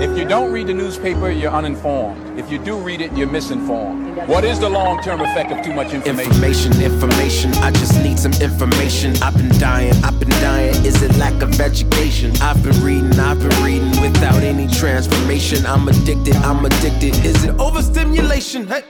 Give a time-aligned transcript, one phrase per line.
[0.00, 2.38] If you don't read the newspaper, you're uninformed.
[2.38, 4.16] If you do read it, you're misinformed.
[4.28, 6.30] What is the long-term effect of too much information?
[6.30, 9.20] Information, information, I just need some information.
[9.20, 10.72] I've been dying, I've been dying.
[10.84, 12.30] Is it lack of education?
[12.40, 15.66] I've been reading, I've been reading without any transformation.
[15.66, 17.16] I'm addicted, I'm addicted.
[17.24, 18.68] Is it overstimulation?
[18.68, 18.84] Hey.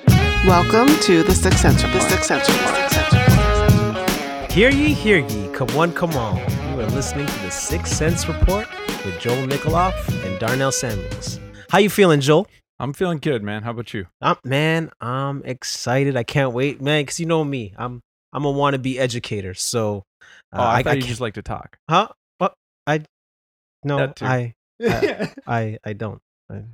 [0.46, 2.02] Welcome to the Six Cents Report.
[2.02, 2.90] The Six Cents Report.
[2.92, 4.50] Six Cents Report.
[4.52, 5.48] Hear ye, hear ye.
[5.54, 6.36] Come on, come on.
[6.36, 8.68] You are listening to the Six Cents Report
[9.08, 9.94] with Joel Nikoloff
[10.26, 11.40] and Darnell Samuels.
[11.70, 12.46] How you feeling, Joel?
[12.78, 13.62] I'm feeling good, man.
[13.62, 14.04] How about you?
[14.20, 16.14] Um, man, I'm excited.
[16.14, 17.06] I can't wait, man.
[17.06, 18.00] Cause you know me, I'm
[18.34, 19.54] I'm a wannabe educator.
[19.54, 20.02] So,
[20.52, 21.78] uh, Oh, I, thought you can't- just like to talk.
[21.88, 22.08] huh?
[22.36, 22.52] What?
[22.86, 23.00] I
[23.82, 24.12] no.
[24.20, 24.52] I
[24.82, 26.20] I, I I don't.
[26.52, 26.64] I-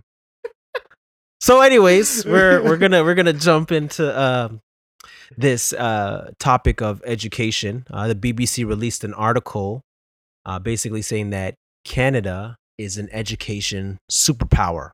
[1.40, 4.60] So, anyways, we're we're gonna we're gonna jump into um,
[5.38, 7.86] this uh, topic of education.
[7.92, 9.82] Uh, the BBC released an article,
[10.44, 14.90] uh, basically saying that Canada is an education superpower.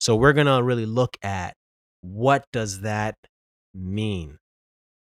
[0.00, 1.54] So we're gonna really look at
[2.02, 3.14] what does that
[3.74, 4.38] mean,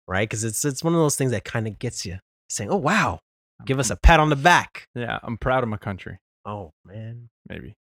[0.06, 0.28] right?
[0.28, 2.18] Because it's it's one of those things that kind of gets you
[2.48, 3.20] saying, "Oh wow,
[3.64, 6.18] give us a pat on the back." yeah, I'm proud of my country.
[6.44, 7.74] Oh man, Maybe.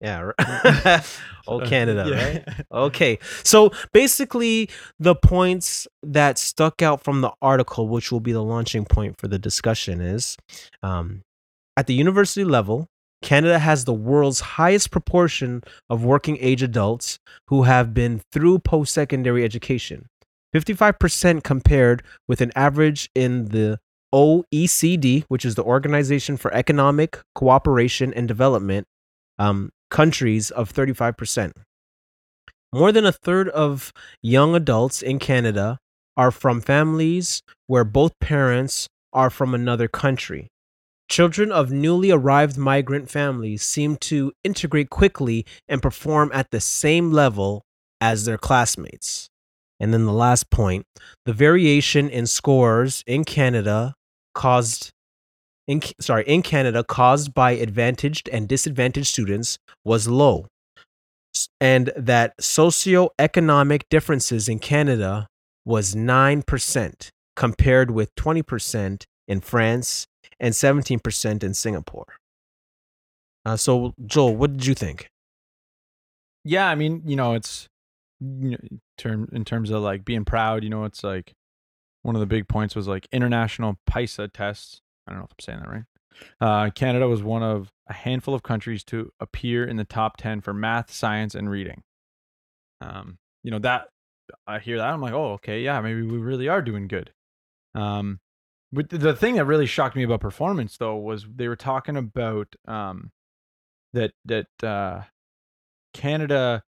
[0.00, 0.32] yeah,
[1.46, 2.24] oh, Canada, yeah.
[2.24, 2.66] right?
[2.72, 3.18] Okay.
[3.44, 8.84] So basically, the points that stuck out from the article, which will be the launching
[8.84, 10.36] point for the discussion, is
[10.82, 11.22] um,
[11.76, 12.86] at the university level,
[13.22, 18.92] Canada has the world's highest proportion of working age adults who have been through post
[18.92, 20.06] secondary education
[20.54, 23.78] 55% compared with an average in the
[24.14, 28.86] OECD, which is the Organization for Economic Cooperation and Development,
[29.38, 31.52] um, countries of 35%.
[32.74, 35.78] More than a third of young adults in Canada
[36.16, 40.48] are from families where both parents are from another country.
[41.12, 47.12] Children of newly arrived migrant families seem to integrate quickly and perform at the same
[47.12, 47.66] level
[48.00, 49.28] as their classmates.
[49.78, 50.86] And then the last point
[51.26, 53.92] the variation in scores in Canada
[54.34, 54.88] caused
[55.68, 60.46] in sorry in Canada caused by advantaged and disadvantaged students was low
[61.60, 65.26] and that socioeconomic differences in Canada
[65.66, 70.06] was 9% compared with 20% in France
[70.42, 72.16] and 17% in Singapore.
[73.46, 75.06] Uh, so Joel, what did you think?
[76.44, 77.68] Yeah, I mean, you know, it's
[78.20, 78.58] you know,
[78.98, 80.64] term in terms of like being proud.
[80.64, 81.32] You know, it's like
[82.02, 84.80] one of the big points was like international PISA tests.
[85.06, 85.84] I don't know if I'm saying that right.
[86.40, 90.40] Uh, Canada was one of a handful of countries to appear in the top ten
[90.40, 91.82] for math, science, and reading.
[92.80, 93.88] Um, you know that
[94.46, 97.12] I hear that I'm like, oh, okay, yeah, maybe we really are doing good.
[97.74, 98.18] Um,
[98.72, 102.48] but the thing that really shocked me about performance though was they were talking about
[102.66, 103.10] um
[103.92, 105.02] that that uh
[105.94, 106.62] Canada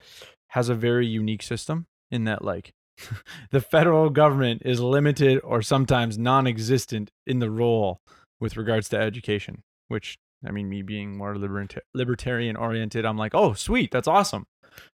[0.50, 2.74] has a very unique system in that like
[3.52, 8.00] the federal government is limited or sometimes non-existent in the role
[8.40, 13.34] with regards to education which i mean me being more liberta- libertarian oriented i'm like
[13.34, 14.46] oh sweet that's awesome.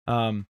[0.07, 0.47] Um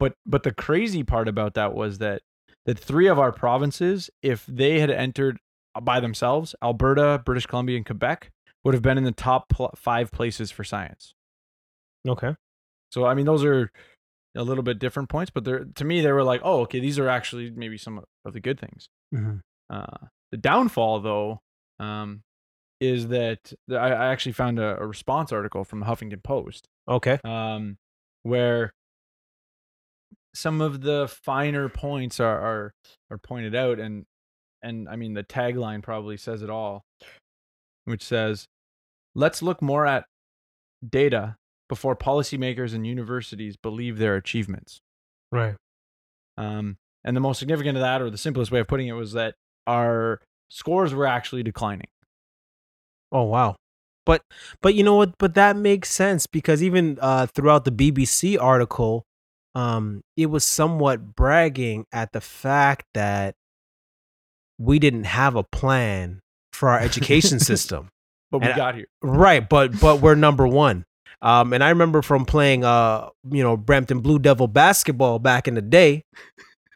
[0.00, 2.22] but but the crazy part about that was that
[2.66, 5.38] that three of our provinces if they had entered
[5.84, 8.30] by themselves alberta british columbia and quebec
[8.64, 11.14] would have been in the top pl- five places for science
[12.06, 12.34] Okay.
[12.90, 13.70] so I mean, those are
[14.36, 16.98] a little bit different points, but they're to me they were like, oh, okay, these
[16.98, 18.88] are actually maybe some of the good things.
[19.12, 19.40] Mhm.
[19.68, 21.40] Uh, the downfall, though,
[21.80, 22.22] um,
[22.80, 27.18] is that I, I actually found a, a response article from the Huffington Post Okay.
[27.24, 27.76] um,
[28.22, 28.72] where
[30.34, 32.74] some of the finer points are, are
[33.10, 34.06] are pointed out, and
[34.62, 36.84] and I mean the tagline probably says it all,
[37.84, 38.46] which says,
[39.14, 40.04] "Let's look more at
[40.86, 41.36] data
[41.68, 44.80] before policymakers and universities believe their achievements."
[45.30, 45.56] Right.
[46.36, 49.12] Um, and the most significant of that, or the simplest way of putting it, was
[49.12, 49.34] that
[49.66, 51.88] our scores were actually declining.
[53.12, 53.56] Oh wow.
[54.06, 54.22] But
[54.62, 55.18] but you know what?
[55.18, 59.04] But that makes sense because even uh, throughout the BBC article,
[59.54, 63.34] um, it was somewhat bragging at the fact that
[64.58, 66.20] we didn't have a plan
[66.52, 67.88] for our education system.
[68.30, 68.86] But we And I- got here.
[69.02, 70.84] Right, but but we're number one.
[71.20, 75.54] Um, and I remember from playing uh, you know, Brampton Blue Devil basketball back in
[75.54, 76.02] the day,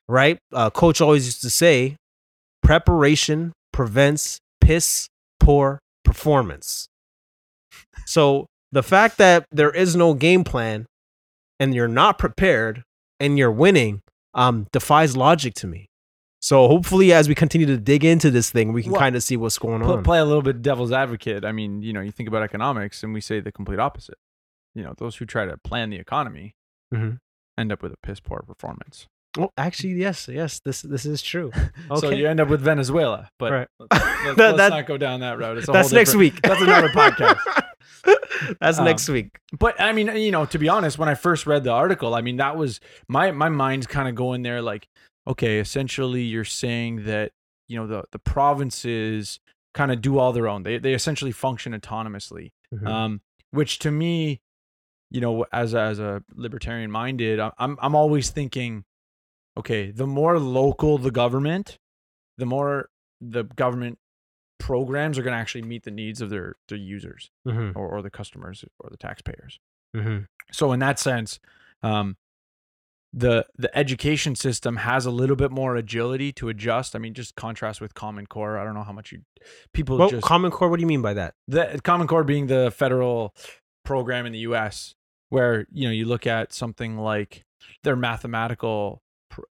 [0.08, 0.38] right?
[0.52, 1.96] Uh, coach always used to say,
[2.62, 5.08] preparation prevents piss
[5.38, 6.87] poor performance.
[8.06, 10.87] So the fact that there is no game plan
[11.61, 12.82] and you're not prepared
[13.20, 14.00] and you're winning
[14.35, 15.87] um, defies logic to me.
[16.42, 19.22] So hopefully, as we continue to dig into this thing, we can Well, kind of
[19.22, 20.02] see what's going Pl- on.
[20.02, 21.44] play a little bit devil's advocate.
[21.44, 24.18] I mean, you know, you think about economics and we say the complete opposite.
[24.74, 26.54] you know those who try to plan the economy
[26.94, 27.18] Mhm.
[27.58, 29.06] end up with a piss poor performance.
[29.36, 31.52] Well, actually, yes, yes, this this is true.
[31.90, 32.00] Okay.
[32.00, 33.68] So you end up with Venezuela, but Right.
[33.78, 35.58] let's, let's- That- let's not go down that route.
[35.58, 36.40] It's a that's next week.
[36.42, 37.38] That's another podcast.
[38.60, 39.28] that's Um, next week.
[39.58, 42.20] But I mean, you know, to be honest, when I first read the article, I
[42.22, 44.86] mean, that was my my mind's kind of going there like,
[45.26, 47.32] okay, essentially you're saying that,
[47.69, 49.40] you know, the the provinces
[49.74, 50.62] kind of do all their own.
[50.62, 52.52] They they essentially function autonomously.
[52.74, 52.86] Mhm.
[52.86, 53.20] Um
[53.50, 54.40] which to me,
[55.10, 58.84] you know, as a, as a libertarian minded, I'm I'm always thinking
[59.58, 61.78] okay, the more local the government,
[62.38, 62.88] the more
[63.20, 63.98] the government
[64.58, 67.75] programs are going to actually meet the needs of their their users Mhm.
[67.75, 69.58] or, or the customers or the taxpayers
[69.94, 70.26] Mhm.
[70.52, 71.40] so in that sense
[71.82, 72.16] um
[73.12, 77.35] the the education system has a little bit more agility to adjust i mean just
[77.35, 79.20] contrast with common core i don't know how much you
[79.75, 80.69] people Well, just Common Core.
[80.69, 81.35] What do you mean by that?
[81.49, 83.35] the common core being the federal
[83.85, 84.94] program in the us
[85.29, 87.44] where you know you look at something like
[87.85, 89.03] their mathematical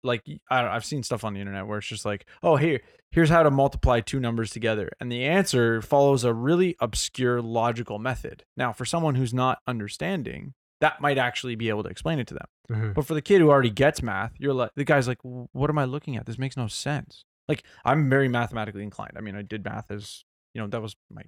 [0.04, 2.80] like I i've seen stuff on the internet where it's just like oh here
[3.10, 7.98] here's how to multiply two numbers together and the answer follows a really obscure logical
[7.98, 12.26] method now for someone who's not understanding that might actually be able to explain it
[12.28, 12.94] to them Mhm.
[12.94, 15.78] but for the kid who already gets math, you're like the guy's like, what am
[15.78, 16.26] I looking at?
[16.26, 17.24] This makes no sense.
[17.48, 19.14] Like I'm very mathematically inclined.
[19.16, 20.24] I mean, I did math as
[20.54, 21.22] you know that was my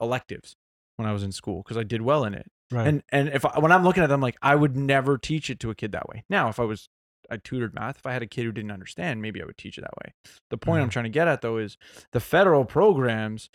[0.00, 0.56] electives
[0.96, 2.50] when I was in school because I did well in it.
[2.70, 2.86] Right.
[2.86, 5.58] And and if I, when I'm looking at them, like I would never teach it
[5.60, 6.24] to a kid that way.
[6.28, 6.88] Now, if I was
[7.30, 9.78] I tutored math, if I had a kid who didn't understand, maybe I would teach
[9.78, 10.12] it that way.
[10.50, 10.92] The point I'm Mhm.
[10.92, 11.78] trying to get at though is
[12.12, 13.48] the federal programs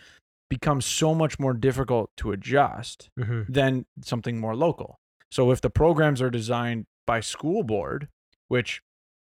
[0.50, 3.46] become so much more difficult to adjust Mhm.
[3.48, 4.99] than something more local.
[5.32, 8.08] So if the programs are designed by school board,
[8.48, 8.82] which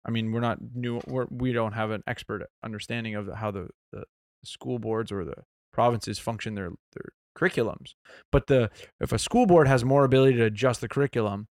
[0.06, 3.68] I mean we're not new, we're, we don't have an expert understanding of how the,
[3.92, 4.04] the
[4.44, 7.94] school boards or the provinces function their their curriculums.
[8.32, 11.46] But the if a school board has more ability to adjust the curriculum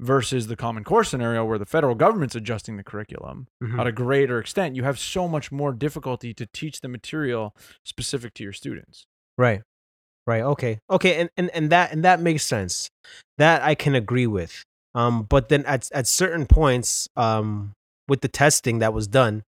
[0.00, 3.78] versus the common core scenario where the federal government's adjusting the curriculum Mhm.
[3.78, 7.54] at a greater extent, you have so much more difficulty to teach the material
[7.84, 9.06] specific to your students.
[9.38, 9.62] Right.
[10.26, 10.42] Right.
[10.42, 10.78] Okay.
[10.90, 11.20] Okay.
[11.20, 12.90] And, and and that and that makes sense.
[13.38, 14.64] That I can agree with.
[14.94, 17.72] Um, but then at at certain points, um,
[18.08, 19.42] with the testing that was done,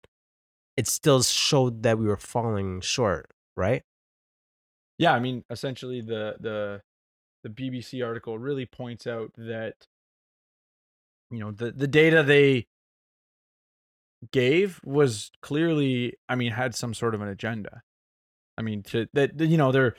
[0.78, 3.30] it still showed that we were falling short.
[3.56, 3.84] Right.
[4.98, 6.82] Yeah, I mean, essentially the the
[7.44, 9.76] the BBC article really points out that
[11.30, 12.66] you know the the data they
[14.32, 17.82] gave was clearly, I mean, had some sort of an agenda.
[18.58, 19.96] I mean, to that you know they're,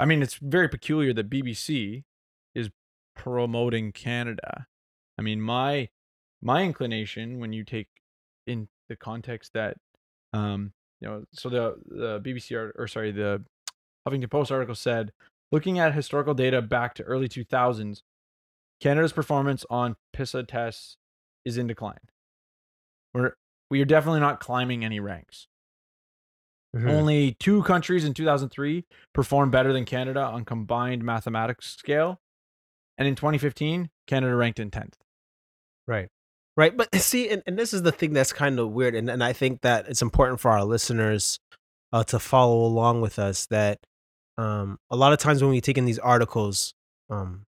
[0.00, 2.04] I mean, it's very peculiar that BBC
[2.54, 2.70] is
[3.14, 4.66] promoting Canada.
[5.18, 5.90] I mean, my
[6.40, 7.88] my inclination when you take
[8.46, 9.76] in the context that
[10.32, 13.44] um you know so the the BBC art, or sorry the
[14.08, 15.12] Huffington Post article said,
[15.52, 18.00] looking at historical data back to early 2000s,
[18.80, 20.96] Canada's performance on PISA tests
[21.44, 21.98] is in decline.
[23.12, 23.34] We're
[23.70, 25.46] we are definitely not climbing any ranks.
[26.74, 26.88] Mhm.
[26.88, 32.20] Only two countries in 2003 performed better than Canada on combined mathematics scale,
[32.96, 34.94] and in 2015, Canada ranked in 10th.
[35.88, 36.08] Right.
[36.56, 36.76] Right.
[36.76, 38.94] But see, and, and this is the thing that's kind of weird.
[38.94, 41.38] And, and I think that it's important for our listeners
[41.92, 43.80] uh, to follow along with us that
[44.38, 46.72] um, a lot of times when we take in these articles,
[47.08, 47.46] um,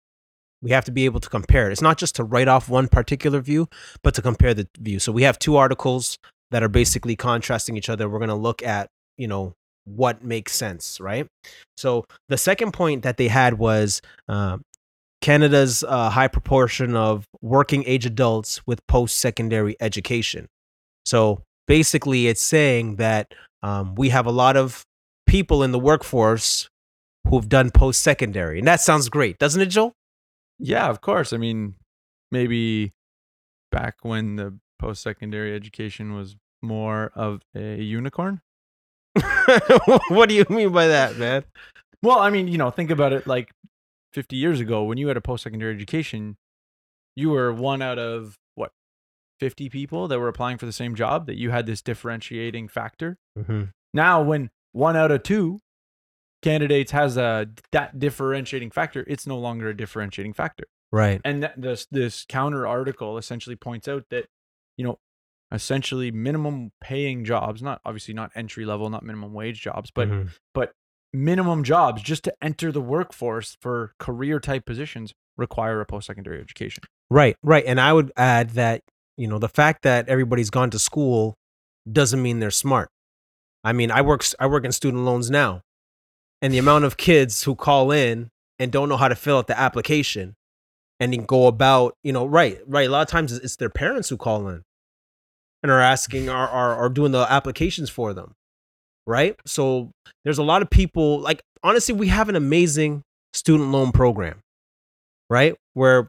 [0.63, 1.73] we have to be able to compare it.
[1.73, 3.69] It's not just to write off one particular view,
[4.03, 4.99] but to compare the view.
[4.99, 6.19] So we have two articles
[6.51, 8.09] that are basically contrasting each other.
[8.09, 9.55] We're going to look at, you know,
[9.85, 11.27] what makes sense, right?
[11.77, 14.63] So the second point that they had was um,
[15.21, 20.47] Canada's uh, high proportion of working age adults with post secondary education.
[21.05, 23.33] So basically, it's saying that
[23.63, 24.83] um, we have a lot of
[25.27, 26.69] people in the workforce
[27.29, 28.59] who've done post secondary.
[28.59, 29.93] And that sounds great, doesn't it, Joel?
[30.59, 31.33] Yeah, of course.
[31.33, 31.75] I mean,
[32.31, 32.93] maybe
[33.71, 38.41] back when the post secondary education was more of a unicorn.
[40.09, 41.45] what do you mean by that, man?
[42.03, 43.51] Well, I mean, you know, think about it like
[44.13, 46.37] 50 years ago when you had a post secondary education,
[47.15, 48.73] you were one out of what,
[49.41, 53.19] 50 people that were applying for the same job that you had this differentiating factor.
[53.39, 53.65] Mm-hmm.
[53.93, 55.59] Now, when one out of two
[56.43, 60.65] candidates has a that differentiating factor, it's no longer a differentiating factor.
[60.93, 61.21] Right.
[61.25, 64.27] And that, this this counter article essentially points out that
[64.77, 64.99] you know
[65.53, 70.31] essentially minimum paying jobs, not obviously not entry level, not minimum wage jobs, but Mhm.
[71.13, 76.41] minimum jobs just to enter the workforce for career type positions require a post secondary
[76.41, 76.83] education.
[77.09, 77.65] Right, right.
[77.67, 78.83] And I would add that,
[79.17, 81.35] you know, the fact that everybody's gone to school
[81.91, 82.91] doesn't mean they're smart.
[83.65, 85.63] I mean, I work I work in student loans now.
[86.43, 89.47] And the amount of kids who call in and don't know how to fill out
[89.47, 90.35] the application
[91.01, 94.09] and then go about you know right right a lot of times it's their parents
[94.11, 94.63] who call in
[95.67, 98.35] and are asking are are, are doing the applications for them
[99.09, 99.37] right?
[99.47, 99.91] So
[100.25, 103.03] there's a lot of people like honestly we have an amazing
[103.35, 104.41] student loan program
[105.29, 105.57] right?
[105.75, 106.07] Where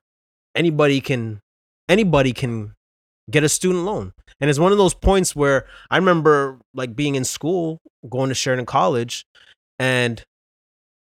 [0.56, 1.40] anybody can
[1.90, 2.74] anybody can
[3.32, 4.14] get a student loan.
[4.40, 8.36] And it's one of those points where i remember like being in school going to
[8.36, 9.26] sheridan college
[9.80, 10.24] and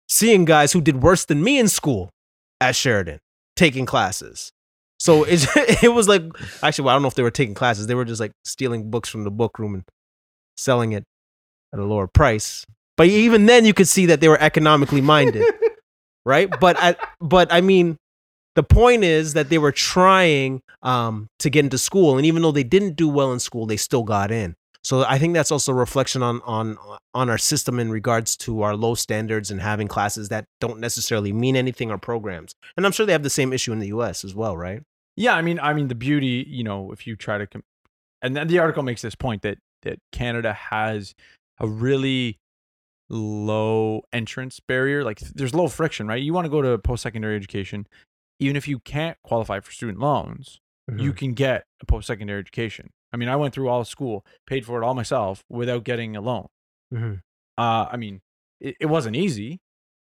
[0.08, 2.10] seeing guys who did worse than me in school
[2.60, 3.20] at sheridan
[3.54, 4.50] taking classes
[5.02, 5.44] so it,
[5.82, 6.22] it was like
[6.62, 7.88] actually well, i don't know if they were taking classes.
[7.88, 9.82] They were just like stealing books from the book room and
[10.56, 11.02] selling it
[11.72, 12.64] at a lower price.
[12.96, 15.44] But even then you could see that they were economically minded
[16.24, 16.48] right?
[16.60, 17.96] But I, but i mean
[18.54, 22.52] the point is that they were trying um, to get into school and even though
[22.52, 24.54] they didn't do well in school they still got in.
[24.84, 26.78] So i think that's also a reflection on on
[27.12, 31.32] on our system in regards to our low standards and having classes that don't necessarily
[31.32, 32.54] mean anything or programs.
[32.76, 34.84] And i'm sure they have the same issue in the us as well right
[35.16, 37.64] Yeah, I mean, I mean, the beauty, you know, if you try to, com-
[38.22, 41.14] and then the article makes this point that that Canada has
[41.58, 42.38] a really
[43.10, 45.04] low entrance barrier.
[45.04, 46.22] Like, there's low friction, right?
[46.22, 47.86] You want to go to post secondary education,
[48.40, 50.60] even if you can't qualify for student loans,
[51.00, 52.90] you can get a post secondary education.
[53.12, 56.16] I mean, I went through all of school, paid for it all myself without getting
[56.16, 56.46] a loan.
[56.92, 57.20] Mhm.
[57.58, 58.20] Uh, I mean,
[58.60, 59.60] it, it wasn't easy.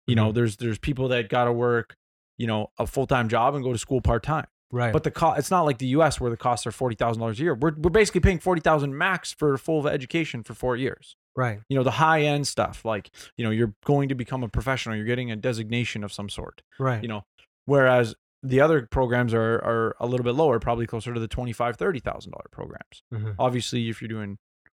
[0.05, 1.95] You know, there's there's people that got to work,
[2.37, 4.47] you know, a full time job and go to school part time.
[4.71, 6.19] Right But the cost, it's not like the U.S.
[6.19, 7.55] where the costs are forty thousand dollars a year.
[7.55, 11.15] We're we're basically paying forty thousand max for full education for four years.
[11.35, 14.49] right You know, the high end stuff, like you know, you're going to become a
[14.49, 14.95] professional.
[14.95, 16.61] You're getting a designation of some sort.
[16.79, 17.23] right You know,
[17.65, 21.53] whereas the other programs are are a little bit lower, probably closer to the twenty
[21.53, 23.03] five thirty thousand dollar programs.
[23.13, 23.35] Mhm.
[23.39, 24.37] Obviously, if you're doing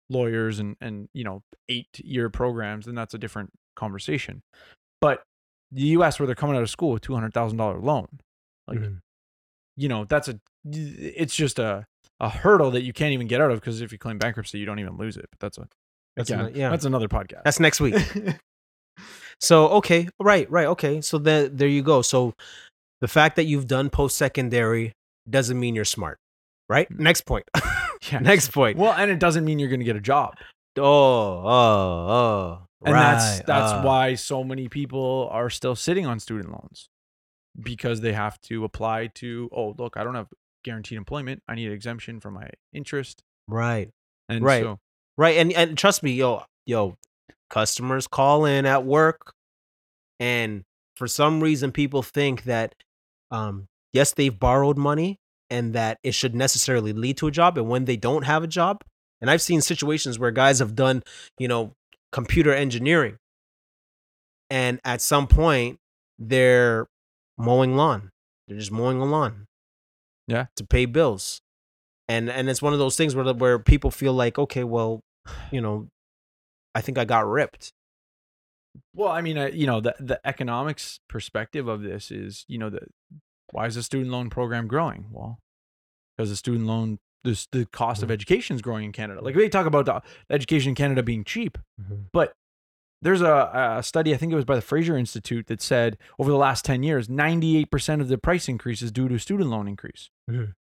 [0.10, 4.42] lawyers and and you know eight year programs, then that's a different conversation.
[5.02, 5.24] But
[5.72, 6.20] the U.S.
[6.20, 8.08] where they're coming out of school with two hundred thousand dollar loan,
[8.68, 9.02] like Mhm.
[9.80, 11.86] You know that's a it's just a
[12.20, 14.66] a hurdle that you can't even get out of because if you claim bankruptcy you
[14.66, 15.68] don't even lose it but that's a
[16.18, 16.70] That's again, ano- yeah.
[16.70, 17.96] that's another podcast that's next week
[19.42, 21.00] So okay, right, right, okay.
[21.00, 22.02] So then there you go.
[22.02, 22.34] So
[23.00, 24.92] the fact that you've done post secondary
[25.30, 26.18] doesn't mean you're smart,
[26.68, 26.88] right?
[26.92, 27.46] Next point.
[28.14, 28.20] Yeah.
[28.20, 28.78] Next point.
[28.78, 30.34] well and it doesn't mean you're going to get a job
[30.78, 32.60] Oh, oh, oh.
[32.86, 36.88] and that's that's uh, why so many people are still sitting on student loans
[37.62, 40.28] because they have to apply to oh look i don't have
[40.64, 41.42] guaranteed employment.
[41.48, 43.24] I need an exemption from my interest.
[43.48, 43.90] Right,
[44.28, 44.62] and Right.
[44.62, 44.78] so
[45.18, 46.98] right, and and trust me, yo, yo,
[47.50, 49.34] customers call in at work,
[50.20, 50.64] and
[50.98, 52.76] for some reason, people think that,
[53.32, 55.18] um, yes, they've borrowed money,
[55.50, 58.48] and that it should necessarily lead to a job, and when they don't have a
[58.48, 58.84] job,
[59.22, 61.04] and I've seen situations where guys have done,
[61.38, 61.72] you know,
[62.12, 63.18] computer engineering,
[64.50, 65.78] and at some point
[66.18, 66.86] they're
[67.40, 68.12] mowing lawn,
[68.48, 69.48] they're just mowing a lawn,
[70.28, 70.48] Yeah.
[70.58, 71.42] to pay bills,
[72.08, 75.02] and and it's one of those things where where people feel like, okay, well,
[75.52, 75.88] you know,
[76.76, 77.72] I think I got ripped.
[78.94, 82.70] Well, I mean, uh, you know, the the economics perspective of this is, you know,
[82.70, 82.82] the
[83.52, 85.08] why is the student loan program growing?
[85.12, 85.40] Well,
[86.18, 89.22] because the student loan, this the cost of education is growing in Canada.
[89.24, 91.58] Like they talk about the education in Canada being cheap,
[92.14, 92.34] but
[93.02, 96.30] there's a, a study, I think it was by the Fraser Institute, that said over
[96.32, 100.10] the last 10 years, 98% of the price increase is due to student loan increase.
[100.30, 100.54] Mhm.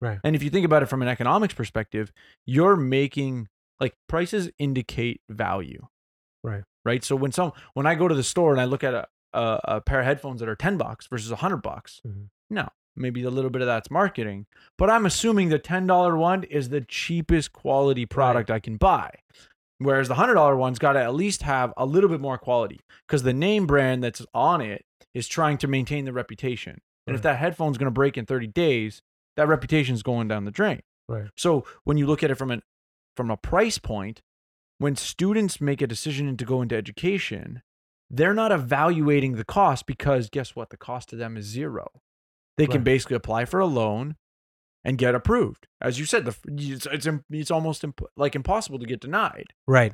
[0.00, 0.18] Right.
[0.24, 2.12] And if you think about it from an economics perspective,
[2.46, 3.48] you're making
[3.80, 5.86] like prices indicate value.
[6.42, 6.64] Right.
[6.84, 7.02] Right.
[7.02, 9.60] So when some when I go to the store and I look at a, a,
[9.64, 12.28] a pair of headphones that are 10 bucks versus 100 bucks, Mhm.
[12.50, 14.46] no, maybe a little bit of that's marketing,
[14.76, 19.10] but I'm assuming the $10 one is the cheapest quality product I can buy.
[19.78, 22.80] Whereas the hundred dollar one's got to at least have a little bit more quality
[23.06, 26.80] because the name brand that's on it is trying to maintain the reputation.
[27.06, 27.24] And if mm.
[27.24, 29.02] that headphone's going to break in 30 days,
[29.36, 30.80] that reputation's going down the drain.
[31.08, 31.28] Right.
[31.36, 32.62] So when you look at it from an
[33.16, 34.22] from a price point,
[34.78, 37.62] when students make a decision to go into education,
[38.10, 40.70] they're not evaluating the cost because guess what?
[40.70, 41.88] The cost to them is zero.
[42.56, 44.14] They can basically apply for a loan
[44.84, 45.66] and get approved.
[45.80, 49.92] As you said, the it's it's, it's almost imp- like impossible to get denied Right.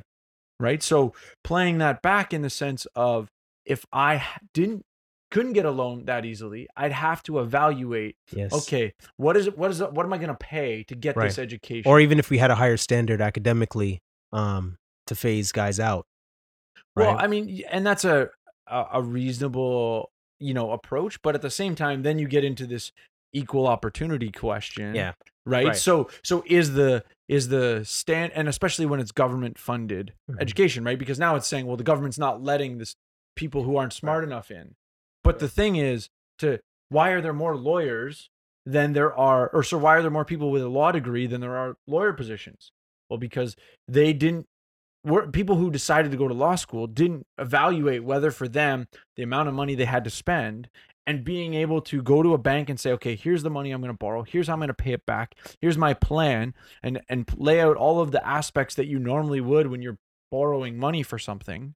[0.59, 3.29] right so playing that back in the sense of
[3.65, 4.83] if I didn't
[5.31, 8.51] couldn't get a loan that easily i'd have to evaluate Yes.
[8.51, 11.15] okay what is it what is it what am i going to pay to get
[11.15, 14.01] this education Or even if we had a higher standard academically,
[14.33, 14.75] um,
[15.07, 16.05] to phase guys out.
[16.97, 18.29] well i mean and that's a
[18.67, 22.91] a reasonable you know approach but at the same time then you get into this
[23.33, 25.13] equal opportunity question Yeah.
[25.45, 25.67] right?
[25.67, 25.75] Right.
[25.75, 30.41] so so is the is the stand and especially when it's government funded Mhm.
[30.41, 32.95] education right because now it's saying well the government's not letting this
[33.35, 34.75] people who aren't smart enough in
[35.23, 36.09] but the thing is
[36.39, 36.59] to
[36.89, 38.29] why are there more lawyers
[38.65, 41.41] than there are, or so why are there more people with a law degree than
[41.41, 42.71] there are lawyer positions?
[43.09, 43.55] Well, because
[43.87, 44.45] they didn't.
[45.03, 48.85] Were, people who decided to go to law school didn't evaluate whether for them
[49.15, 50.69] the amount of money they had to spend
[51.07, 53.81] and being able to go to a bank and say okay here's the money i'm
[53.81, 54.23] going to borrow.
[54.23, 55.35] Here's how i'm going to pay it back.
[55.59, 56.53] Here's my plan
[56.83, 59.97] and and lay out all of the aspects that you normally would when you're
[60.31, 61.75] borrowing money for something.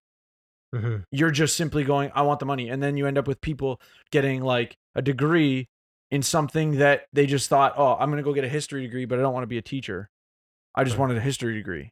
[0.73, 1.03] Mhm.
[1.09, 3.79] you're just simply going i want the money and then you end up with people
[4.11, 5.69] getting like a degree
[6.11, 9.05] in something that they just thought oh i'm going to go get a history degree
[9.05, 10.09] but i don't want to be a teacher.
[10.77, 11.01] I just Right.
[11.01, 11.91] wanted a history degree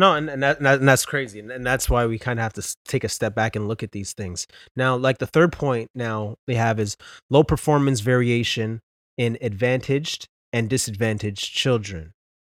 [0.00, 2.38] No, and and, that, and, that, and that's crazy, and, and that's why we kind
[2.38, 4.46] of have to take a step back and look at these things.
[4.74, 6.96] Now, like the third point now they have is
[7.28, 8.80] low performance variation
[9.18, 12.12] in advantaged and disadvantaged children.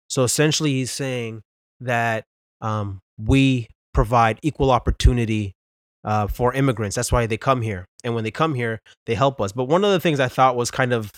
[0.08, 1.42] So essentially, he's saying
[1.82, 2.24] that
[2.62, 5.52] um, we provide equal opportunity
[6.06, 6.96] uh, for immigrants.
[6.96, 9.52] That's why they come here, and when they come here, they help us.
[9.52, 11.12] But one of the things I thought was kind of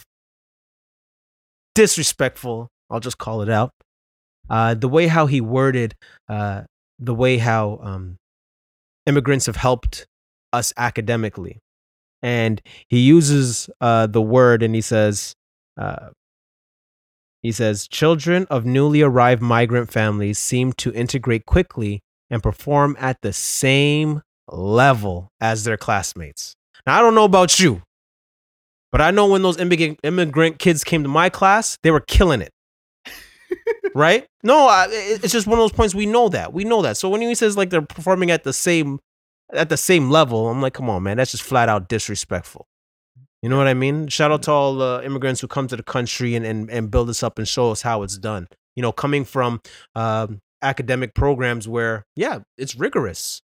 [1.75, 3.73] disrespectful, I'll just call it out,
[4.49, 5.95] uh, the way how he worded
[6.29, 6.63] uh,
[6.99, 8.17] the way how um,
[9.05, 10.07] immigrants have helped
[10.53, 11.59] us academically.
[12.21, 15.35] And he uses uh, the word and he says,
[15.77, 16.09] uh,
[17.43, 23.21] he says, children of newly arrived migrant families seem to integrate quickly and perform at
[23.21, 26.55] the same level as their classmates.
[26.87, 27.83] Now, I don't know about you,
[28.91, 32.41] but I know when those immigrant, immigrant kids came to my class, they were killing
[32.41, 32.51] it
[33.95, 34.27] right?
[34.43, 35.95] No, I, it's just one of those points.
[35.95, 36.53] We know that.
[36.53, 36.97] We know that.
[36.97, 38.99] So when he says like they're performing at the same
[39.53, 42.67] at the same level, I'm like, come on, man, that's just flat out disrespectful.
[43.41, 44.07] You know what I mean?
[44.07, 47.09] Shout out to all the immigrants who come to the country and, and, and build
[47.09, 48.47] us up and show us how it's done.
[48.75, 49.61] You know, coming from
[49.93, 53.43] um, academic programs where, yeah, it's rigorous,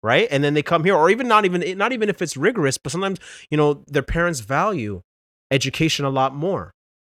[0.00, 0.28] right?
[0.30, 2.92] And then they come here, or even not even not even if it's rigorous, but
[2.92, 3.18] sometimes
[3.50, 5.02] you know their parents value
[5.50, 6.72] education a lot more,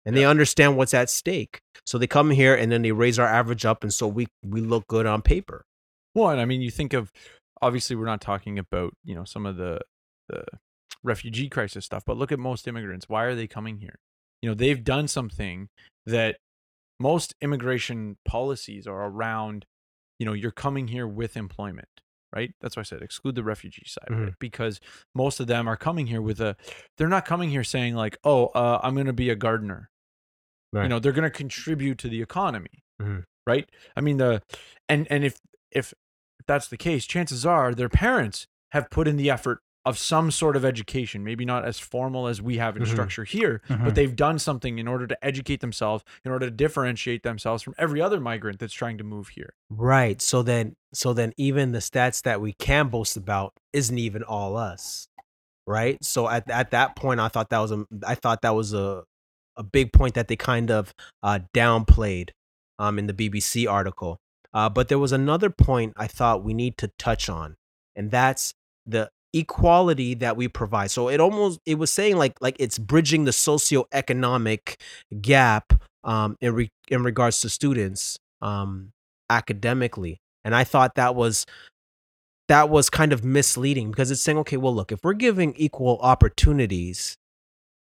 [0.09, 1.61] and they understand what's at stake.
[1.85, 4.63] So they come here and then they raise our average up, and so we we
[4.63, 5.67] look good on paper.
[6.15, 7.13] Well, and I mean, you think of
[7.61, 9.81] obviously we're not talking about you know some of the
[10.29, 10.45] the
[11.05, 13.07] refugee crisis stuff, but look at most immigrants.
[13.09, 13.97] Why are they coming here?
[14.41, 15.69] You know, they've done something
[16.07, 16.37] that
[16.99, 19.67] most immigration policies are around.
[20.19, 21.89] You know, you're coming here with employment,
[22.35, 22.53] right?
[22.63, 24.81] That's why I said exclude the refugee side it because
[25.15, 26.57] most of them are coming here with a.
[26.97, 29.91] They're not coming here saying like, oh, uh, I'm going to be a gardener.
[30.73, 33.25] You know, they're going to contribute to the economy, Mhm.
[33.47, 33.69] right?
[33.97, 34.43] I mean the
[34.89, 35.39] and and if
[35.71, 35.95] if
[36.47, 40.55] that's the case, chances are their parents have put in the effort of some sort
[40.57, 42.87] of education, maybe not as formal as we have in Mhm.
[42.89, 43.85] structure here, Mhm.
[43.85, 47.75] but they've done something in order to educate themselves, in order to differentiate themselves from
[47.79, 49.55] every other migrant that's trying to move here.
[49.71, 50.21] Right.
[50.21, 54.57] So then, so then, even the stats that we can boast about isn't even all
[54.59, 55.09] us,
[55.67, 56.03] right?
[56.05, 59.05] So at at that point, I thought that was a I thought that was a
[59.59, 62.31] a big point that they kind of uh, downplayed
[62.79, 64.19] um, in the BBC article.
[64.55, 67.57] Uh, but there was another point I thought we need to touch on,
[67.95, 68.55] and that's
[68.87, 70.91] the equality that we provide.
[70.91, 74.77] So it almost it was saying like like it's bridging the socioeconomic
[75.21, 78.93] gap um, in re- in regards to students um,
[79.29, 81.45] academically, and I thought that was
[82.49, 85.99] that was kind of misleading because it's saying okay, well look, if we're giving equal
[86.01, 87.18] opportunities,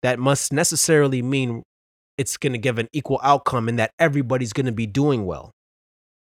[0.02, 1.62] that must necessarily mean
[2.16, 5.52] it's going to give an equal outcome and that everybody's going to be doing well.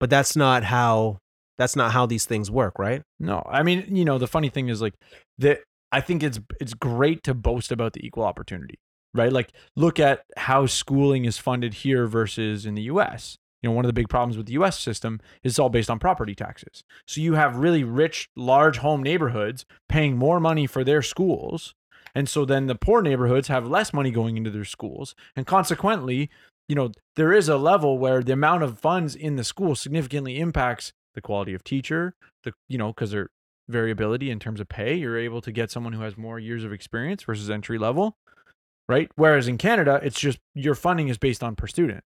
[0.01, 1.19] But that's not how
[1.59, 3.03] that's not how these things work, right?
[3.21, 4.95] No, I mean, you know, the funny thing is like
[5.39, 5.61] that.
[5.93, 8.77] I think it's it's great to boast about the equal opportunity,
[9.15, 9.33] right?
[9.33, 13.37] Like, look at how schooling is funded here versus in the U.S.
[13.63, 14.79] You know, one of the big problems with the U.S.
[14.79, 16.83] system is it's all based on property taxes.
[17.07, 21.75] So you have really rich, large home neighborhoods paying more money for their schools,
[22.15, 26.31] and so then the poor neighborhoods have less money going into their schools, and consequently,
[26.69, 30.39] you know, there is a level where the amount of funds in the school significantly
[30.39, 33.29] impacts the quality of teacher, the you know, because there
[33.69, 34.95] variability in terms of pay.
[34.95, 38.17] You're able to get someone who has more years of experience versus entry level,
[38.89, 39.11] right?
[39.17, 42.05] Whereas in Canada, it's just your funding is based on per student.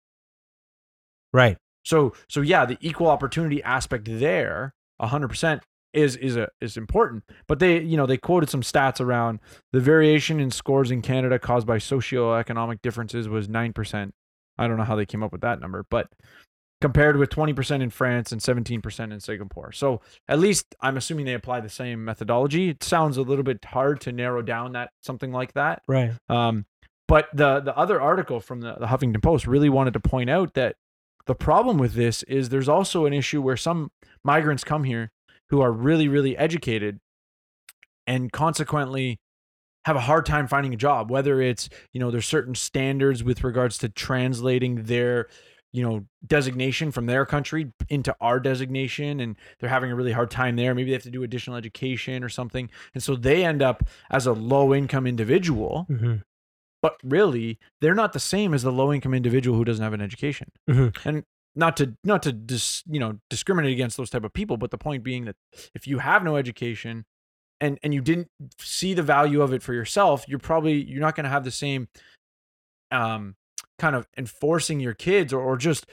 [1.32, 1.56] Right.
[1.84, 5.62] So so yeah, the equal opportunity aspect there, hundred percent
[5.94, 7.24] is is a is important.
[7.46, 9.40] But they you know they quoted some stats around
[9.72, 14.14] the variation in scores in Canada caused by socioeconomic differences was nine percent.
[14.59, 16.09] I don't know how they came up with that number, but
[16.80, 19.72] compared with 20% in France and 17% in Singapore.
[19.72, 22.68] So at least I'm assuming they apply the same methodology.
[22.68, 25.80] It sounds a little bit hard to narrow down that something like that.
[25.88, 26.12] Right.
[26.28, 26.66] Um,
[27.09, 30.54] but the the other article from the, the Huffington Post really wanted to point out
[30.54, 30.76] that
[31.26, 33.90] the problem with this is there's also an issue where some
[34.22, 35.11] migrants come here
[35.50, 37.00] who are really really educated,
[38.07, 39.18] and consequently,
[39.85, 43.44] have a hard time finding a job whether it's you know there's certain standards with
[43.44, 45.28] regards to translating their
[45.72, 50.30] you know designation from their country into our designation and they're having a really hard
[50.30, 53.61] time there maybe they have to do additional education or something and so they end
[53.61, 56.22] up as a low income individual Mhm.
[56.80, 60.00] but really they're not the same as the low income individual who doesn't have an
[60.00, 60.96] education Mhm.
[61.04, 61.24] and
[61.56, 64.78] not to not to dis, you know discriminate against those type of people but the
[64.78, 65.36] point being that
[65.74, 67.04] if you have no education
[67.60, 71.14] and and you didn't see the value of it for yourself you're probably you're not
[71.14, 71.88] going to have the same
[72.90, 73.34] um
[73.78, 75.86] kind of enforcing your kids or, or just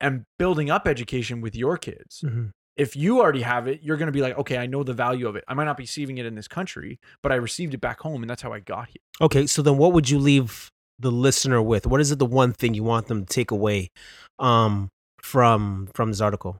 [0.00, 2.50] and building up education with your kids Mhm.
[2.76, 5.26] if you already have it you're going to be like okay i know the value
[5.28, 7.80] of it i might not be receiving it in this country but i received it
[7.80, 10.70] back home and that's how i got here Okay, so then what would you leave
[11.00, 11.88] the listener with?
[11.88, 13.90] What is it the one thing you want them to take away
[14.38, 14.90] um
[15.28, 16.58] from from this article?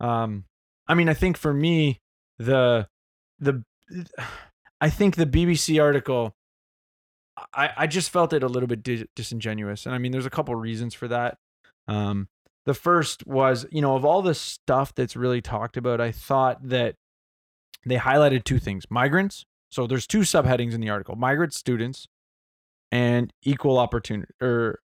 [0.00, 0.44] Um,
[0.88, 2.00] I mean, I think for me,
[2.38, 2.88] the
[3.38, 3.62] the
[4.80, 6.34] I think the BBC article,
[7.54, 10.30] I I just felt it a little bit dis- disingenuous, and I mean, there's a
[10.30, 11.36] couple reasons for that.
[11.86, 12.28] Um,
[12.64, 16.68] the first was, you know, of all the stuff that's really talked about, I thought
[16.68, 16.94] that
[17.84, 19.44] they highlighted two things: migrants.
[19.70, 22.08] So there's two subheadings in the article: migrant students
[22.90, 24.80] and equal opportunity or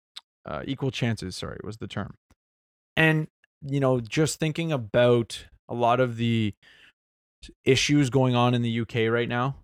[0.45, 1.35] uh, equal chances.
[1.35, 2.15] Sorry, was the term.
[2.95, 3.27] And
[3.65, 6.53] you know, just thinking about a lot of the
[7.65, 9.57] issues going on in the UK right now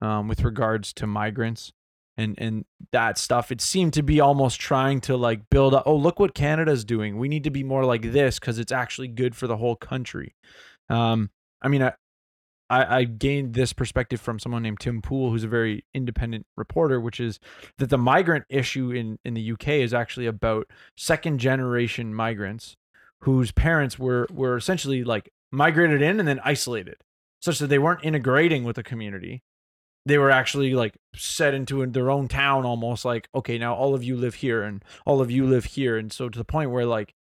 [0.00, 1.72] um, with regards to migrants
[2.16, 5.84] and and that stuff, it seemed to be almost trying to like build up.
[5.86, 7.18] Oh, look what Canada's doing.
[7.18, 10.34] We need to be more like this because it's actually good for the whole country.
[10.88, 11.94] Um, I mean, I,
[12.74, 17.00] I I gained this perspective from someone named Tim Pool, who's a very independent reporter,
[17.00, 17.38] which is
[17.78, 22.76] that the migrant issue in in the UK is actually about second generation migrants
[23.20, 26.96] whose parents were were essentially like migrated in and then isolated
[27.40, 29.42] such that they weren't integrating with the community.
[30.06, 34.04] They were actually like set into their own town almost like okay now all of
[34.04, 35.96] you live here and all of you live here.
[35.96, 37.14] And so to the point where like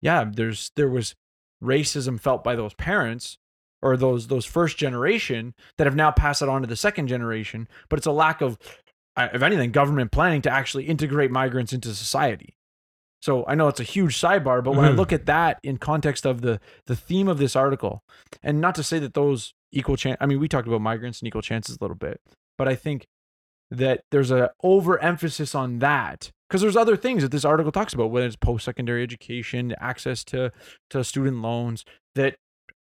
[0.00, 1.14] yeah there's there was
[1.62, 3.38] racism felt by those parents
[3.82, 7.68] or those those first generation that have now passed it on to the second generation
[7.88, 8.58] but it's a lack of
[9.16, 12.54] uh, if anything government planning to actually integrate migrants into society
[13.20, 14.96] so I know it's a huge sidebar, but when I Mhm.
[14.96, 18.04] look at that in context of the the theme of this article,
[18.44, 21.26] and not to say that those equal chance, I mean, we talked about migrants and
[21.26, 22.20] equal chances a little bit,
[22.56, 23.06] but I think
[23.72, 28.12] that there's a overemphasis on that because there's other things that this article talks about,
[28.12, 30.52] whether it's post secondary education, access to
[30.90, 32.36] to student loans, that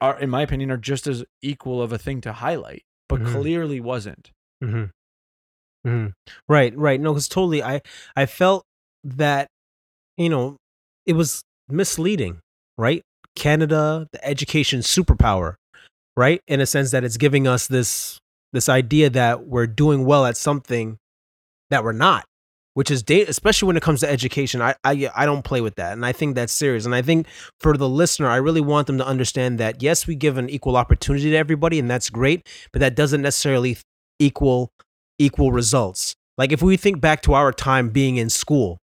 [0.04, 3.32] are, in my opinion, are just as equal of a thing to highlight, but Mhm.
[3.32, 4.32] clearly wasn't.
[4.64, 4.86] Mm-hmm.
[5.90, 6.08] hmm
[6.48, 7.00] Right, right.
[7.00, 7.82] No, because totally, I
[8.16, 8.64] I felt
[9.04, 9.48] that
[10.18, 10.58] you know
[11.06, 12.40] it was misleading,
[12.78, 13.02] right?
[13.36, 15.56] Canada, the education superpower,
[16.16, 16.42] right?
[16.48, 18.20] In a sense that it's giving us this
[18.54, 20.98] this idea that we're doing well at something
[21.72, 22.26] that we're not,
[22.74, 24.62] which is da- especially when it comes to education.
[24.62, 26.86] I, I I don't play with that, and I think that's serious.
[26.86, 27.28] And I think
[27.60, 30.78] for the listener, I really want them to understand that yes, we give an equal
[30.78, 33.78] opportunity to everybody, and that's great, but that doesn't necessarily
[34.20, 34.72] equal
[35.20, 36.16] equal results.
[36.38, 38.78] Like if we think back to our time being in school,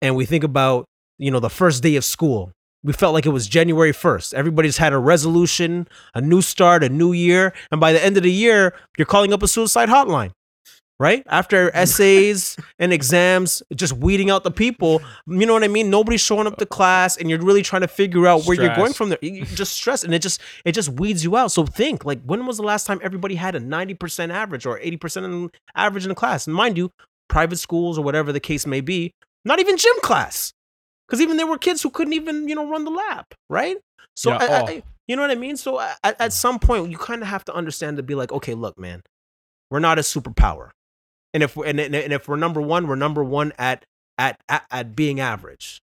[0.00, 0.86] and we think about
[1.18, 4.34] you know the first day of school, we felt like it was January first.
[4.34, 8.24] Everybody's had a resolution, a new start, a new year, and by the end of
[8.24, 10.32] the year, you're calling up a suicide hotline
[11.02, 11.24] right?
[11.26, 15.02] After essays and exams, just weeding out the people.
[15.26, 15.90] You know what I mean?
[15.90, 18.92] Nobody's showing up to class, and you're really trying to figure out where you're going
[18.92, 19.18] from there.
[19.20, 21.50] You just stress, and it just it just weeds you out.
[21.50, 24.78] So think, like, when was the last time everybody had a ninety percent average or
[24.78, 26.46] eighty percent average in the class?
[26.46, 26.90] And mind you,
[27.28, 29.12] private schools or whatever the case may be,
[29.44, 30.52] not even gym class,
[31.08, 33.76] because even there were kids who couldn't even you know run the lap, right?
[34.14, 34.66] So Yeah, I- I- oh.
[34.66, 35.56] I- you know what I mean?
[35.56, 38.54] So at, at some point, you kind of have to understand to be like, okay,
[38.54, 39.02] look, man,
[39.68, 40.70] we're not a superpower,
[41.34, 43.84] and if and, and if we're number one, we're number one at
[44.18, 45.80] at at, at being average.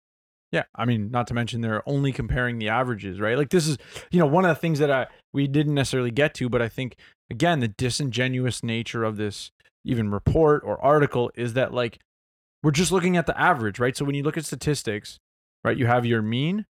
[0.53, 3.37] Yeah, I mean, not to mention they're only comparing the averages, right?
[3.37, 3.77] Like this is,
[4.13, 6.69] you know, one of the things that I we didn't necessarily get to, but I
[6.69, 6.97] think
[7.31, 9.51] again the disingenuous nature of this
[9.85, 11.99] even report or article is that like
[12.63, 13.97] we're just looking at the average, right?
[13.97, 15.19] So when you look at statistics,
[15.63, 16.67] right, you have your mean,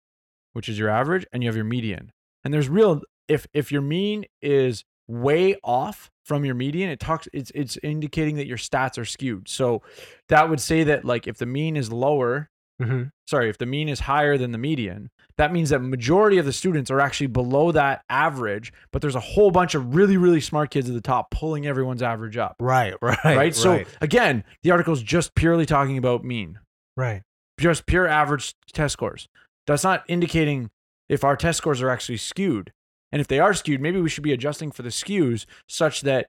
[0.53, 2.11] which is your average, and you have your median.
[2.43, 7.29] And there's real if if your mean is way off from your median, it talks
[7.33, 9.49] it's it's indicating that your stats are skewed.
[9.49, 9.83] So
[10.29, 12.49] that would say that like if the mean is lower,
[12.83, 13.05] Mm-hmm.
[13.29, 16.53] sorry, if the mean is higher than the median, that means that majority of the
[16.53, 20.71] students are actually below that average, but there's a whole bunch of really, really smart
[20.71, 22.57] kids at the top pulling everyone's average up.
[22.59, 23.55] Right, right, Right.
[23.55, 26.59] So again, the article is just purely talking about mean,
[26.97, 27.23] right.
[27.61, 29.29] just pure average test scores.
[29.69, 30.71] That's not indicating
[31.09, 32.73] if our test scores are actually skewed.
[33.15, 36.27] And if they are skewed, maybe we should be adjusting for the skews such that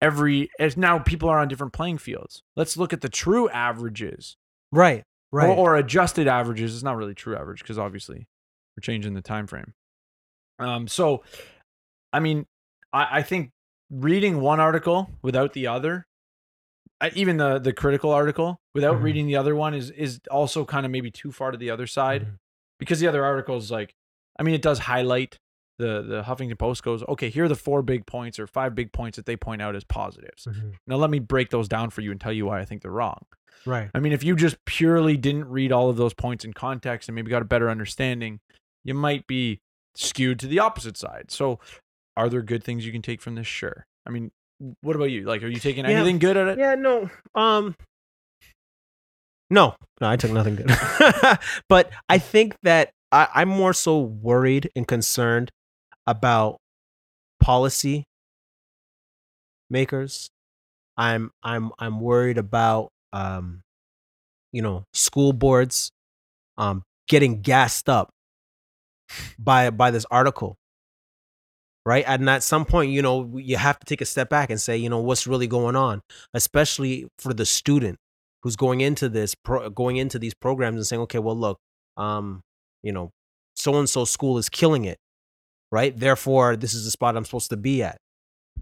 [0.00, 2.40] every as now people are on different playing fields.
[2.54, 4.36] Let's look at the true averages
[4.70, 5.02] Right.
[5.32, 5.48] Right.
[5.50, 6.72] or, or adjusted averages.
[6.72, 8.28] It's not really true average because obviously
[8.76, 9.74] we're changing the time frame.
[10.60, 11.24] Um, so,
[12.12, 12.46] I mean,
[12.92, 13.50] I, I think
[13.90, 16.06] reading one article without the other,
[17.14, 19.02] even the the critical article without Mhm.
[19.02, 21.88] reading the other one is is also kind of maybe too far to the other
[21.88, 22.38] side Mhm.
[22.78, 23.94] because the other article is like,
[24.38, 25.38] I mean, it does highlight
[25.78, 28.92] the the Huffington Post goes, okay, here are the four big points or five big
[28.92, 30.44] points that they point out as positives.
[30.46, 30.74] Mhm.
[30.86, 32.90] Now let me break those down for you and tell you why I think they're
[32.90, 33.24] wrong.
[33.66, 33.90] Right.
[33.94, 37.14] I mean, if you just purely didn't read all of those points in context and
[37.16, 38.40] maybe got a better understanding,
[38.84, 39.60] you might be
[39.94, 41.30] skewed to the opposite side.
[41.30, 41.58] So,
[42.16, 43.46] are there good things you can take from this?
[43.46, 43.84] Sure.
[44.06, 44.30] I mean,
[44.80, 45.22] what about you?
[45.24, 45.92] Like, are you taking Yeah.
[45.92, 46.58] anything good at it?
[46.58, 47.10] Yeah, no.
[47.34, 47.74] Um
[49.50, 50.70] No, no, I took nothing good.
[51.68, 55.50] but I think that I, I'm more so worried and concerned
[56.08, 56.56] about
[57.38, 58.04] policy
[59.68, 60.30] makers.
[60.96, 63.60] I'm I'm I'm worried about um
[64.52, 65.90] you know school boards
[66.56, 68.10] um getting gassed up
[69.38, 70.56] by by this article
[71.86, 74.60] right and at some point you know you have to take a step back and
[74.60, 76.00] say you know what's really going on
[76.34, 77.96] especially for the student
[78.42, 81.58] who's going into this pro- going into these programs and saying okay well look
[81.96, 82.42] um
[82.82, 83.10] you know
[83.56, 84.98] so and so school is killing it
[85.70, 85.98] right?
[85.98, 87.98] Therefore this is the spot i'm supposed to be at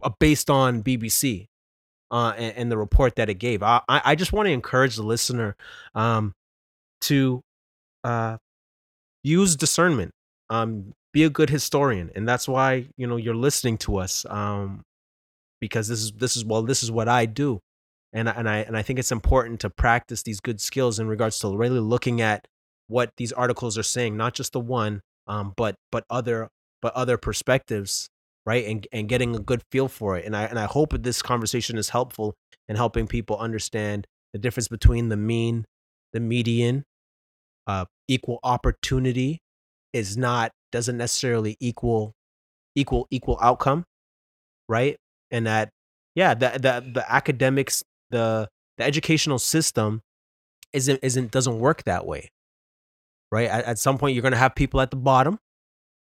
[0.03, 1.47] uh, based on bbc
[2.11, 3.62] uh and, and the report that it gave.
[3.62, 5.57] I i just want to encourage the listener
[5.95, 6.33] um
[7.03, 7.42] to
[8.05, 8.37] uh
[9.23, 10.12] use discernment
[10.51, 14.83] um be a good historian and that's why you know you're listening to us um
[15.61, 17.61] because this is this is well this is what I do
[18.12, 21.38] and and I and I think it's important to practice these good skills in regards
[21.40, 22.47] to really looking at
[22.88, 26.51] what these articles are saying not just the one um but but other
[26.83, 28.09] but other perspectives
[28.45, 31.03] right and and getting a good feel for it and I and I hope that
[31.03, 32.35] this conversation is helpful
[32.69, 35.65] in helping people understand the difference between the mean
[36.12, 36.85] the median
[37.67, 39.41] uh equal opportunity
[39.93, 42.12] is not doesn't necessarily equal
[42.75, 43.85] equal equal outcome
[44.69, 44.97] right?
[45.31, 45.71] And that
[46.15, 50.03] yeah the the, the academics the the educational system
[50.73, 52.31] isn't isn't doesn't work that way
[53.33, 53.49] right?
[53.49, 55.39] At, at some point you're going to have people at the bottom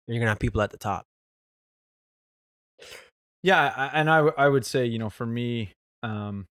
[0.07, 1.05] and you're to have people at the top
[3.43, 6.49] Yeah, and I- I would say you know for me, um,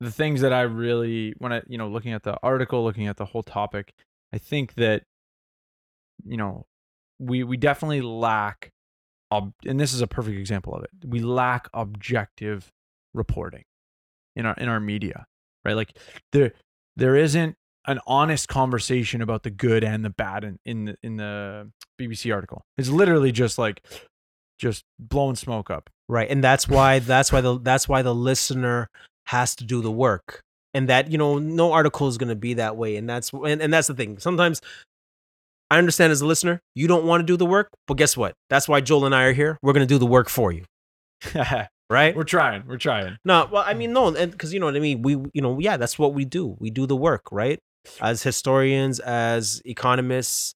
[0.00, 3.16] the things that I really when I you know looking at the article, looking at
[3.16, 3.92] the whole topic,
[4.32, 5.02] I think that
[6.24, 6.64] you know
[7.18, 8.70] we we definitely lack,
[9.32, 10.90] ob- and this is a perfect example of it.
[11.06, 12.70] We lack objective
[13.14, 13.64] reporting
[14.34, 15.26] in our in our media,
[15.64, 15.74] right?
[15.76, 15.98] Like
[16.32, 16.52] there
[16.96, 21.16] there isn't an honest conversation about the good and the bad in in the, in
[21.16, 22.62] the BBC article.
[22.76, 23.82] It's literally just like
[24.58, 25.90] just blowing smoke up.
[26.08, 28.88] right and that's why that's why the that's why the listener
[29.26, 30.40] has to do the work
[30.72, 33.60] and that you know no article is going to be that way and that's and,
[33.60, 34.60] and that's the thing sometimes
[35.70, 38.34] i understand as a listener you don't want to do the work but guess what
[38.48, 40.64] that's why joel and i are here we're going to do the work for you
[41.90, 42.62] right we're trying.
[42.66, 43.16] We're trying.
[43.24, 43.94] no well i mean mm.
[43.94, 46.24] no and because you know what i mean we you know yeah that's what we
[46.24, 47.58] do we do the work right
[48.00, 50.54] as historians as economists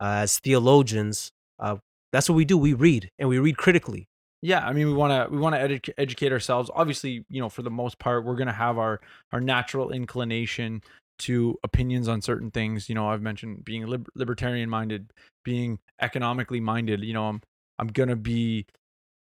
[0.00, 1.76] as theologians uh,
[2.12, 4.06] that's what we do we read and we read critically
[4.40, 6.70] Yeah, I mean, we want to we want to edu- educate ourselves.
[6.72, 9.00] Obviously, you know, for the most part, we're gonna have our
[9.32, 10.80] our natural inclination
[11.26, 12.88] to opinions on certain things.
[12.88, 15.12] You know, I've mentioned being lib- libertarian minded,
[15.44, 17.02] being economically minded.
[17.02, 17.40] You know, I'm
[17.80, 18.66] I'm gonna be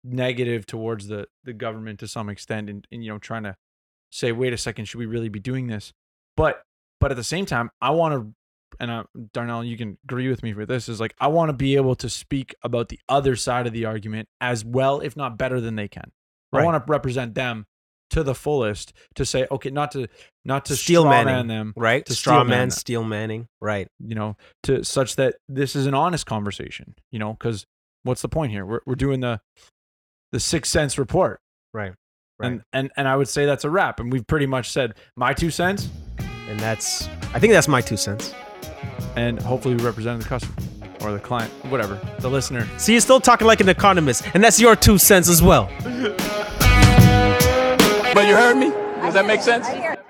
[0.03, 3.57] negative towards the the government to some extent, and, and you know, trying to
[4.11, 5.93] say, wait a second, should we really be doing this?
[6.37, 6.63] But
[7.01, 8.35] but at the same time, I want to.
[8.81, 10.89] And uh, Darnell, you can agree with me for this.
[10.89, 13.85] Is like I want to be able to speak about the other side of the
[13.85, 16.11] argument as well, if not better than they can.
[16.53, 17.67] I want to represent them
[18.11, 20.07] to the fullest to say, okay, not to
[20.45, 21.35] not to Steel straw manning.
[21.35, 25.75] man them, right to straw man steel manning right you know, to such that this
[25.75, 27.67] is an honest conversation, you know, because
[28.05, 28.65] what's the point here?
[28.65, 29.41] We're we're doing the
[30.33, 31.41] the six cents report,
[31.73, 31.93] right
[32.39, 34.95] right and and and I would say that's a wrap, and we've pretty much said
[35.17, 35.89] my two cents,
[36.49, 38.35] and that's i think that's my two cents
[39.17, 40.55] and hopefully we represent the customer
[41.05, 42.67] or the client, whatever, the listener.
[42.79, 45.71] See, you're still talking like an economist, and that's your two cents as well.
[48.15, 48.71] But you heard me?
[48.71, 49.67] Does that make sense?
[49.67, 50.05] I hear